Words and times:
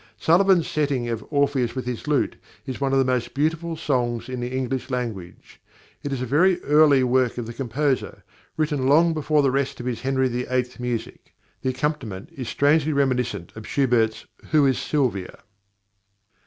Sullivan's 0.17 0.67
setting 0.67 1.07
of 1.09 1.23
"Orpheus 1.29 1.75
with 1.75 1.85
his 1.85 2.07
lute" 2.07 2.35
is 2.65 2.81
one 2.81 2.91
of 2.91 2.97
the 2.97 3.05
most 3.05 3.35
beautiful 3.35 3.75
songs 3.75 4.29
in 4.29 4.39
the 4.39 4.47
English 4.49 4.89
language. 4.89 5.61
It 6.01 6.11
is 6.11 6.23
a 6.23 6.25
very 6.25 6.59
early 6.63 7.03
work 7.03 7.37
of 7.37 7.45
the 7.45 7.53
composer, 7.53 8.23
written 8.57 8.87
long 8.87 9.13
before 9.13 9.43
the 9.43 9.51
rest 9.51 9.79
of 9.79 9.85
his 9.85 10.01
Henry 10.01 10.27
VIII. 10.27 10.67
music. 10.79 11.35
The 11.61 11.69
accompaniment 11.69 12.29
is 12.35 12.49
strangely 12.49 12.93
reminiscent 12.93 13.55
of 13.55 13.67
Schubert's 13.67 14.25
_Who 14.49 14.67
is 14.67 14.79
Sylvia? 14.79 15.43